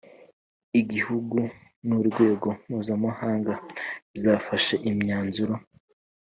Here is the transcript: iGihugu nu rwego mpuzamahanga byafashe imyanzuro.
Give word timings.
iGihugu 0.79 1.37
nu 1.87 1.99
rwego 2.07 2.47
mpuzamahanga 2.65 3.53
byafashe 4.17 4.75
imyanzuro. 4.89 5.53